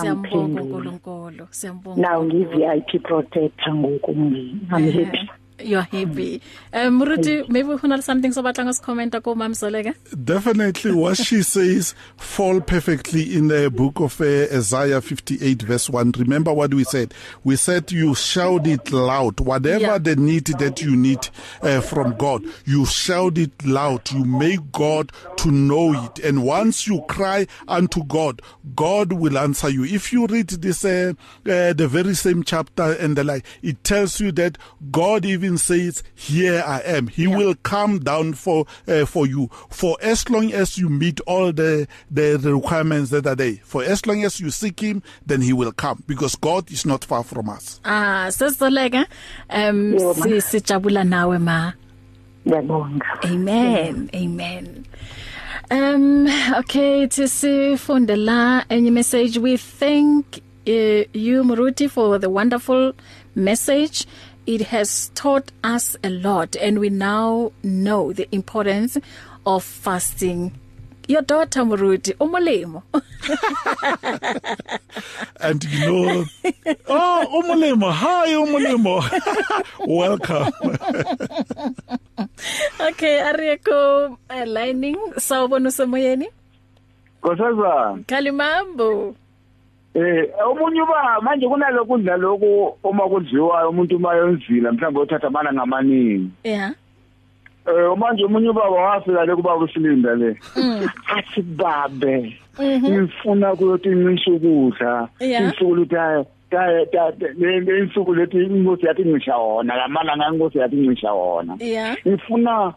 [0.00, 1.46] Siyambonga uNkulunkulu.
[1.50, 2.00] Siyambonga.
[2.02, 2.58] now uNkulunkulu.
[2.58, 5.30] ngi-vip protector ngoku ngi- i'm happy
[5.62, 6.40] You're happy.
[6.72, 9.94] Um Muruti, maybe we have something so batla ngosikhomenta ko Mam Soleka.
[10.24, 16.12] Definitely what she says fall perfectly in the book of uh, Isaiah 58 verse 1.
[16.18, 17.12] Remember what we said?
[17.44, 19.40] We said you shout it loud.
[19.40, 19.98] Whatever Yeah.
[19.98, 21.28] the need that you need
[21.62, 24.10] uh, from God, you shout it loud.
[24.12, 26.18] You make God to know it.
[26.24, 28.42] And once you cry unto God,
[28.76, 29.84] God will answer you.
[29.84, 31.14] If you read this, uh,
[31.46, 34.58] uh, the very same chapter and the like, it tells you that
[34.90, 37.08] God even says, here I am.
[37.08, 37.36] He Yeah.
[37.36, 41.86] will come down for uh, for you for as long as you meet all the,
[42.10, 45.52] the the requirements that are there for as long as you seek him then he
[45.52, 49.06] will come because God is not far from us Ah, sesizoleka.
[49.50, 51.72] Um si sijabula nawe ma.
[52.46, 54.10] ngiyabonga Amen.
[54.14, 54.86] Amen.
[55.70, 56.26] Um
[56.58, 62.92] okay, tisifunde la enye message we thank uh, you Muruti for the wonderful
[63.34, 64.06] message.
[64.50, 68.98] It has taught us a lot and we now know the importance
[69.46, 70.58] of fasting.
[71.06, 72.82] Your daughter Muruti umolemo.
[75.40, 76.24] and you know
[76.88, 79.00] oh umolemo hi umolemo
[79.86, 80.50] welcome.
[82.80, 86.28] Okay ariyeko uh, lining sawubona usemoyeni
[87.22, 89.14] Nkosazana Kalimambo
[89.94, 96.30] Eh omunye uba manje kunalokudla lokhu uma kudliwayo umuntu mayonzila mhlawumbe uthatha amana ngamaningi.
[96.44, 96.72] Yeah.
[97.66, 100.36] Eh manje umunye ubaba wafika le kuba usilinda le.
[101.16, 105.08] Athi babe ngifuna kuyothi ngisho ukudla.
[105.20, 111.56] Insuku luthayo le insuku lethi inkosi yathi ngisha wona lamalanga inkosi yathi ngisha wona.
[111.60, 111.96] Yeah.
[112.06, 112.74] Ngifuna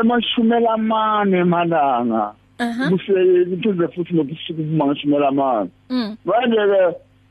[0.00, 2.90] emashumela amane emalanga aha.
[2.90, 6.16] Kuseyize futhi nobusuku bumangishumela amane mm.
[6.24, 6.80] Manje ke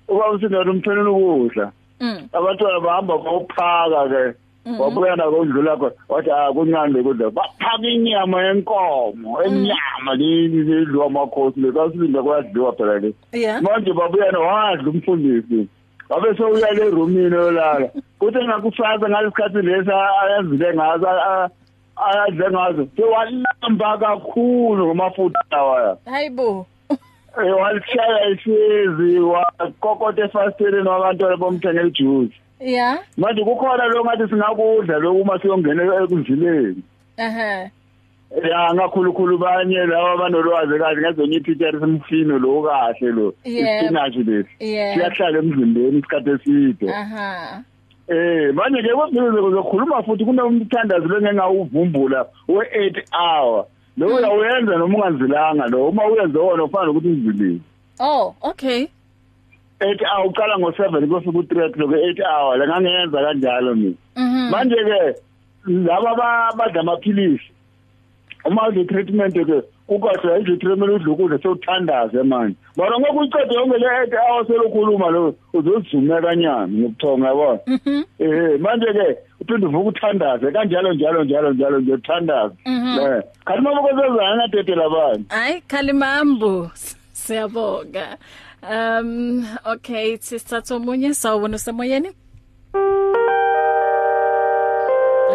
[0.08, 2.28] uba usinalo umthenela ukudla mm.
[2.34, 4.24] abantwana bahamba bawuphaka ke
[4.80, 12.24] wabuya nako udlula khona wathi ah kuncane lokudla baphaka inyama yenkomo enyama lidliwa amakhosi lekasilinda
[12.24, 13.14] kuyadliwa phela le.
[13.62, 15.68] Manje babuya nowadla umfundisi
[16.10, 21.08] wabe sewuya le roomini yolala kuthi ngakusasa ngalesikhathi lesi ayazile ngazo
[21.96, 22.88] a- ayadle ngazo.
[22.96, 25.98] Sewalamba kakhulu ngomafutha lawa.
[26.06, 26.66] Hayibo
[27.46, 35.22] Eh, walishaya isezi wakokota efasteleni wabantwana bomthengela ijuice yeah manje kukhona lo ngathi singakudla lokhu
[35.22, 36.84] uma siyongena ekudlileni
[37.18, 37.70] aha
[38.50, 43.34] ya ngakhulukhulu banye lawa abanolwazi kahle ngezonye ipitsheri semfino lo kahle lo.
[43.46, 43.82] Yeah.
[43.84, 44.50] ispinach lesi.
[44.60, 46.92] Siyahlala emzimbeni isikhathi eside.
[46.94, 47.64] Aha.
[48.08, 53.66] Eh manje ke kwabhizo kuzokhuluma futhi kunomthandazo lengengawuvumbula we8 hour.
[53.98, 55.88] Lo uyawenza noma ungazilanga lo?
[55.90, 57.60] Uma uyenze wona ufana ukuthi uzilile.
[58.00, 58.88] Oh okay.
[59.80, 62.58] 8 hour uqala ngo7 kufika u3 o'clock 8 hour.
[62.58, 63.96] La ngangenza kanjalo mina.
[64.16, 64.50] Mhm.
[64.52, 65.16] Manje ke
[65.68, 67.52] laba ba- badla amaphilisi.
[68.46, 72.56] Uma udle treatment ke kukahle udle treatment udle ukudla sewuthandaze manje.
[72.78, 77.60] Mara ngoku uyiqede yonke le 8 hours selokhuluma lo uzozizume kanyana ngobuthonga yabona?
[78.20, 82.56] Eh manje ke uphinde uvuka uthandaze kanjalo njalo njalo njalo nje uthandaze.
[82.66, 85.26] Eh kanti mama kozozana nadedela bani?
[85.30, 86.72] Ay Kalimambo
[87.14, 88.18] siyabonga
[88.72, 92.10] um okay sisithatha omunye sawubona usemoyeni?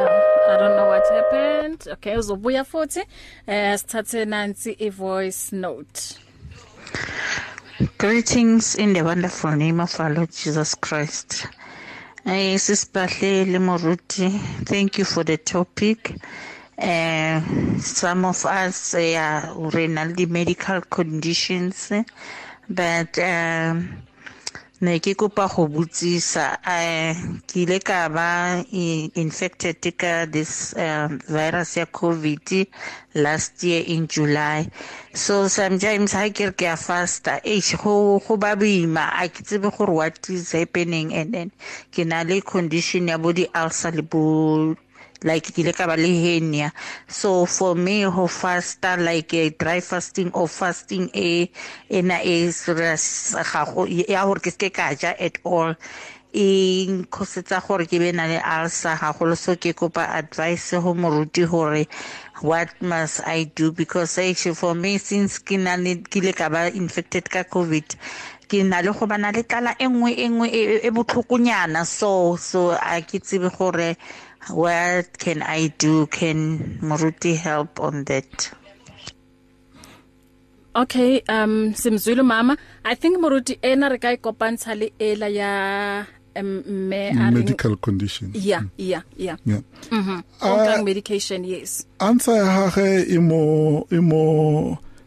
[0.00, 0.06] Oh,
[0.50, 0.87] I don't know.
[0.98, 1.88] What happened.
[1.88, 3.02] Okay, uzobuya futhi.
[3.46, 6.18] Eh sithathe nansi i voice note.
[7.98, 11.46] Greetings in the wonderful name of our Lord Jesus Christ.
[12.26, 14.30] Uh, Sisibahleli Moruti,
[14.66, 16.14] thank you for the topic.
[16.76, 17.40] Uh,
[17.78, 21.92] some of us uh, are renal medical conditions,
[22.68, 24.02] but um,
[24.80, 27.10] ne ke kopa go botsisa eh
[27.50, 28.62] ke ile ka ba
[29.18, 32.46] infected ka this um, virus ya covid
[33.18, 34.70] last year in july.
[35.14, 39.10] So sometimes ha ke re ke a fasta eish go ba boima.
[39.18, 41.48] A ke tsebe gore what is happening and then
[41.90, 44.76] ke na le condition ya bo di ulcer le bo
[45.24, 46.72] like ke ile ka ba le hernia
[47.08, 51.50] so for me ho fasta like a dry fasting or fasting e
[51.90, 55.74] ena e serious ga go ya gore ke se ka ja at all
[56.32, 61.48] e nkhosetsa gore ke be na le ulcer gagolo so ke kopa advice go moruti
[61.48, 61.86] gore
[62.42, 63.72] what must i do?
[63.72, 67.96] Because actually for me since ke na le ke ile ka ba infected ka covid
[68.48, 71.84] ke na le go bana le tlala e nngwe e nngwe e e botlhokonyana.
[71.86, 73.96] So so a ke tsebe gore
[74.50, 78.50] what can i do can moruti help on that
[80.76, 86.04] Okay, um simzulu mama, I think Moruti ena re ka ikopantsha le ela ya
[86.36, 89.36] um, me a medical conditions Yeah, yeah, yeah.
[89.44, 89.60] yeah
[89.90, 90.22] Mhm.
[90.40, 90.46] Ah.
[90.54, 91.84] Ongang medication, yes.
[91.98, 93.98] answer ya gage e mo e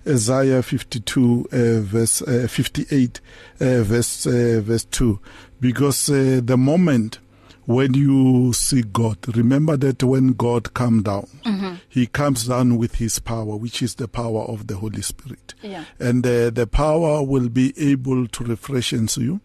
[0.05, 3.21] Isaiah 52 uh, verse uh, 58
[3.61, 5.19] uh, verse uh, verse 2
[5.61, 7.19] because uh, the moment
[7.74, 11.80] when you see God remember that when God come down Mhm.
[11.89, 15.86] he comes down with his power which is the power of the Holy Spirit Yeah.
[15.99, 18.91] and uh, the power will be able to refresh
[19.22, 19.39] you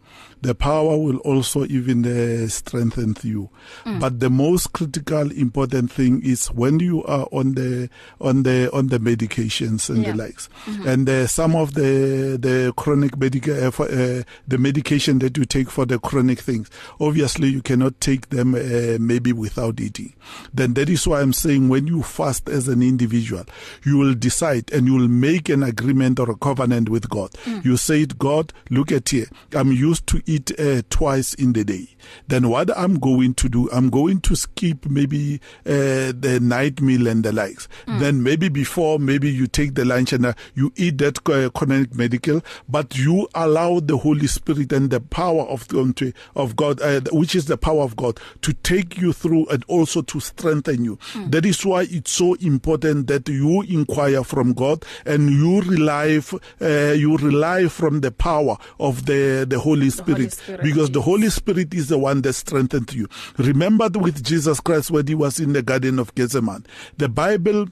[0.46, 3.50] the power will also even uh, strengthen you
[3.84, 3.98] mm.
[3.98, 7.90] but the most critical important thing is when you are on the
[8.20, 10.12] on the on the medications and yeah.
[10.12, 10.86] the likes mm-hmm.
[10.86, 15.44] and uh, some of the the chronic medica uh, for, uh, the medication that you
[15.44, 16.70] take for the chronic things
[17.00, 20.14] obviously you cannot take them uh, maybe without eating
[20.54, 23.44] then that is why I'm saying when you fast as an individual
[23.84, 27.64] you will decide and you will make an agreement or a covenant with God mm.
[27.64, 31.88] you say God look at here I'm used to eat uh, twice in the day
[32.28, 37.06] then what I'm going to do I'm going to skip maybe uh, the night meal
[37.06, 37.98] and the likes mm.
[37.98, 41.94] then maybe before maybe you take the lunch and uh, you eat that uh, chronic
[41.94, 47.00] medical but you allow the holy spirit and the power of the, of God uh,
[47.12, 50.96] which is the power of God to take you through and also to strengthen you
[51.12, 51.30] mm.
[51.30, 56.20] that is why it's so important that you inquire from God and you rely
[56.60, 60.88] uh, you rely from the power of the the holy spirit, the holy spirit because
[60.88, 60.90] yes.
[60.90, 63.08] the holy spirit is the one that strengthened you
[63.38, 67.66] remember with Jesus Christ when he was in the garden of Gethsemane the bible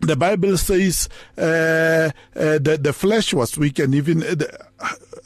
[0.00, 1.08] the bible says
[1.38, 4.66] uh, uh, that the flesh was weak and even uh, the,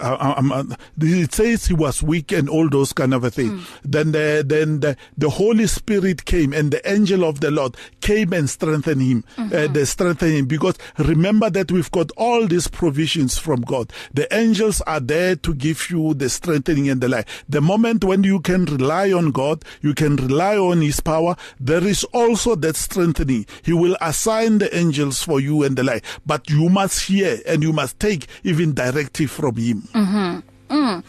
[0.01, 0.65] uh,
[1.01, 3.51] it says he was weak and all those kind of a thing.
[3.51, 3.67] Mm.
[3.85, 8.33] Then the then the, the Holy Spirit came and the angel of the Lord came
[8.33, 9.25] and strengthened him.
[9.37, 9.55] Mm-hmm.
[9.55, 13.93] Uh, they strengthened him because remember that we've got all these provisions from God.
[14.13, 17.29] The angels are there to give you the strengthening and the light.
[17.49, 21.37] The moment when you can rely on God, you can rely on His power.
[21.59, 23.47] There is also that strengthening.
[23.63, 27.63] He will assign the angels for you and the light, but you must hear and
[27.63, 29.83] you must take even directive from Him.
[29.95, 30.43] Mhm.
[30.71, 31.03] Mm.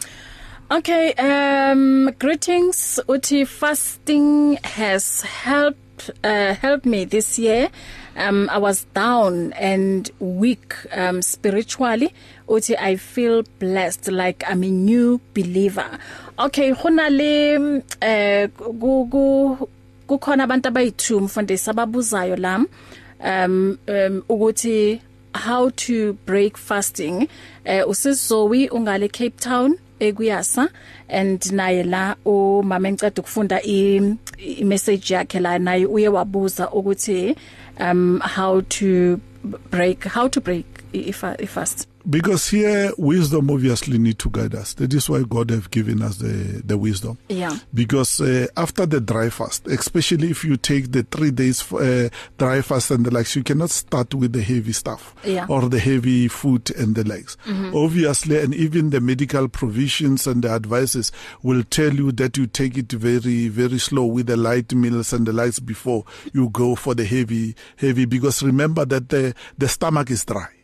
[0.70, 3.00] Okay, um greetings.
[3.08, 7.70] Uti fasting has helped uh helped me this year.
[8.16, 12.12] Um I was down and weak um spiritually.
[12.48, 15.98] Uti I feel blessed like I'm a new believer.
[16.38, 19.68] Okay, khona le eh ku
[20.06, 22.66] kukhona abantu abayi2 mfundisi ababuzayo lam
[23.24, 25.00] um um ukuthi
[25.34, 27.28] how to break fasting.
[27.64, 30.68] Eh usizowi ungale Cape Town ekuyasa
[31.08, 34.00] and naye la umama enceda ukufunda i
[34.64, 37.36] message yakhe la naye uye wabuza ukuthi
[37.80, 39.20] um how to
[39.70, 41.88] break how to break if if fast.
[42.08, 44.74] Because here wisdom obviously need to guide us.
[44.74, 47.18] That is why god have given us the the wisdom.
[47.28, 47.56] Yeah.
[47.74, 52.62] Because uh, after the dry fast especially if you take the 3 days uh, dry
[52.62, 55.46] fast and the likes you cannot start with the heavy stuff yeah.
[55.48, 57.36] or the heavy food and the likes.
[57.44, 57.76] Mm-hmm.
[57.76, 62.78] obviously and even the medical provisions and the advices will tell you that you take
[62.78, 66.94] it very very slow with the light meals and the likes before you go for
[66.94, 68.04] the heavy heavy.
[68.04, 70.57] Because remember that the the stomach is dry.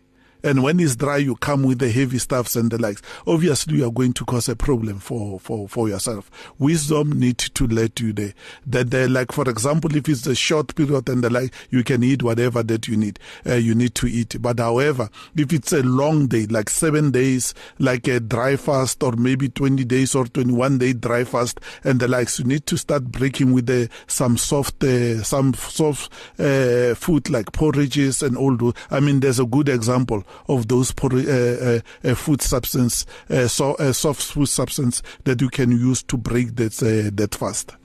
[0.44, 3.02] And when it's dry you come with the heavy stuffs and the likes.
[3.26, 6.30] Obviously you are going to cause a problem for for for yourself.
[6.58, 8.34] Wisdom need to let you there.
[8.66, 12.04] That they like for example if it's a short period and the like you can
[12.04, 14.36] eat whatever that you need uh, you need to eat.
[14.40, 19.12] But however if it's a long day like 7 days like a dry fast or
[19.12, 23.04] maybe 20 days or 21 day dry fast and the likes you need to start
[23.04, 28.74] breaking with the some soft uh, some soft uh, food like porridges and all those.
[28.90, 30.22] I mean there's a good example.
[30.48, 31.80] Of those uh, uh,
[32.10, 33.06] uh, food substance
[33.46, 36.72] so soft food substance that you can use to break that
[37.14, 37.76] that fast.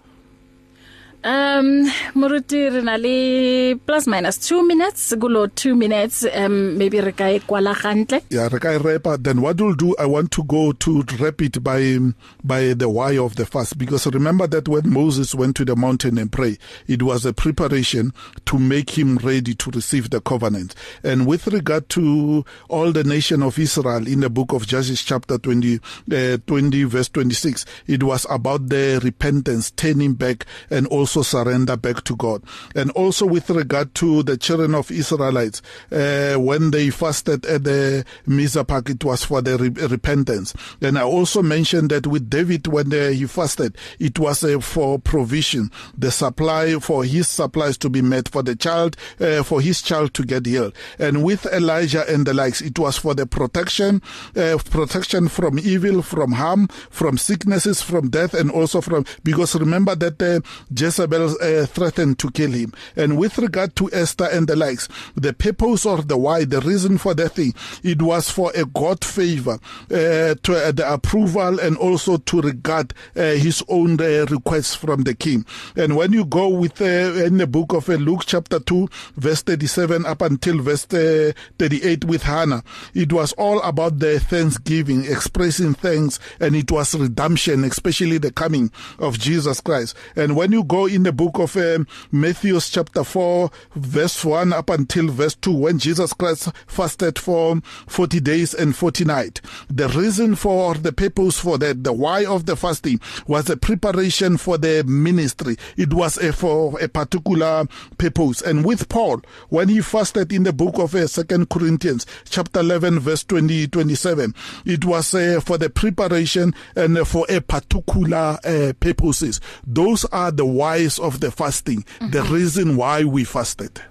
[1.22, 1.84] Um
[2.16, 7.26] Moruti re na le plus minus 2 minutes gulo 2 minutes um maybe re ka
[7.26, 8.22] ikwala gantle.
[8.30, 11.62] Yeah re ka repa then what we'll do I want to go to wrap it
[11.62, 11.98] by
[12.42, 16.18] by the why of the fast because remember that when Moses went to the mountain
[16.18, 16.58] and pray
[16.88, 18.14] it was a preparation
[18.46, 20.74] to make him ready to receive the covenant.
[21.04, 25.38] And with regard to all the nation of Israel in the book of Judges chapter
[25.38, 25.80] 20
[26.14, 31.76] uh, 20 verse 26 it was about their repentance turning back and also also surrender
[31.76, 32.44] back to God.
[32.76, 38.06] And also with regard to the children of Israelites, uh, when they fasted at the
[38.28, 40.54] Mizpah, it was for the re repentance.
[40.82, 45.00] And I also mentioned that with David, when uh, he fasted, it was uh, for
[45.00, 49.82] provision, the supply for his supplies to be met for the child, uh, for his
[49.82, 50.74] child to get healed.
[51.00, 54.04] And with Elijah and the likes, it was for the protection,
[54.36, 59.96] uh, protection from evil, from harm, from sicknesses, from death, and also from, because remember
[59.96, 60.42] that uh,
[60.72, 62.74] just Jezebel uh, threatened to kill him.
[62.96, 66.98] And with regard to Esther and the likes, the purpose or the why, the reason
[66.98, 69.60] for that thing, it was for a God favor,
[69.92, 75.04] uh, to uh, the approval and also to regard uh, his own uh, requests from
[75.04, 75.46] the king.
[75.76, 79.42] And when you go with uh, in the book of uh, Luke chapter 2 verse
[79.44, 85.74] 37 up until verse uh, 38 with Hannah, it was all about the thanksgiving, expressing
[85.76, 89.96] thanks and it was redemption, especially the coming of Jesus Christ.
[90.16, 94.70] And when you go in the book of um, Matthew chapter 4 verse 1 up
[94.70, 100.36] until verse 2 when Jesus Christ fasted for 40 days and 40 nights, the reason
[100.36, 104.84] for the purpose for that, the why of the fasting was a preparation for the
[104.86, 105.56] ministry.
[105.78, 107.68] It was a, for a particular
[107.98, 108.42] purpose.
[108.42, 113.00] And with Paul, when he fasted in the book of uh, 2 Corinthians chapter 11
[113.00, 114.34] verse 20 27,
[114.66, 119.40] it was uh, for the preparation and uh, for a particular uh, purposes.
[119.66, 120.46] Those are the
[120.80, 122.12] whys of the fasting, mm-hmm.
[122.12, 123.82] the reason why we fasted.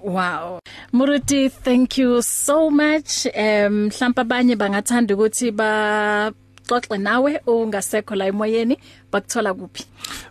[0.00, 0.60] Wow.
[0.92, 3.26] Muruti, thank you so much.
[3.26, 6.32] Um mhlawumbe abanye bangathanda ukuthi ba
[6.68, 8.78] xoxe nawe ungasekho la emoyeni
[9.12, 9.84] bakuthola kuphi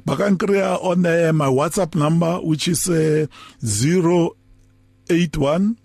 [0.06, 3.28] Bakankriya on uh, my WhatsApp number which is uh,
[3.64, 5.76] 081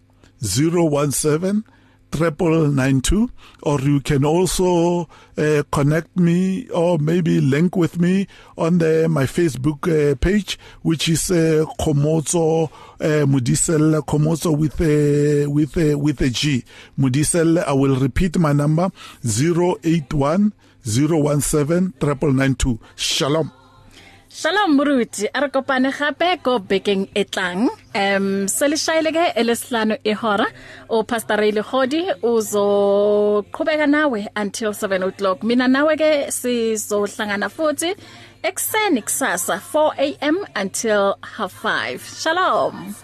[0.43, 1.63] 017
[2.11, 3.31] triple nine two
[3.63, 8.27] or you can also uh, connect me or maybe link with me
[8.57, 15.47] on the my Facebook uh, page which is uh, Komotso uh, Mudisel Komotso with a
[15.47, 16.65] with a with a G.
[16.99, 18.91] Mudisel I will repeat my number
[19.25, 20.53] 081
[20.85, 22.79] 017 triple nine two.
[22.95, 23.51] Shalom.
[24.39, 27.71] Shalom Muruti a re kopane gape go bekeng e tlang.
[27.95, 30.45] Em se le shaileke elesihlanu ehora
[30.91, 35.43] o pastor Ray Khodi uzo qhubeka nawe until 7 o'clock.
[35.43, 37.95] Mina nawe ke sizohlangana futhi
[38.45, 42.95] ekseni kusasa 4 am until half 5 shalom.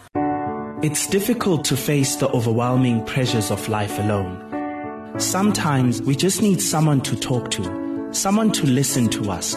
[0.83, 4.37] It's difficult to face the overwhelming pressures of life alone.
[5.17, 7.63] Sometimes we just need someone to talk to
[8.13, 9.57] someone to listen to us.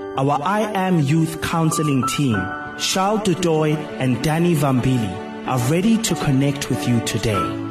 [0.21, 2.35] Our I Am Youth Counseling team,
[2.77, 7.70] Charles Dudoy and Danny Vambili, are ready to connect with you today.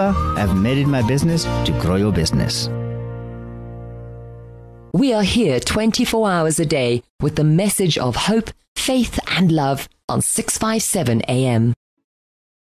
[0.00, 2.68] Remember, I've made it my business to grow your business.
[4.92, 9.88] We are here 24 hours a day with the message of hope, faith, and love
[10.08, 11.74] on 657 AM.